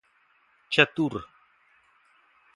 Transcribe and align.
चतुर! 0.71 1.13